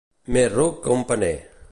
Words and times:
Més 0.37 0.47
ruc 0.53 0.79
que 0.87 0.95
un 0.95 1.05
paner. 1.11 1.33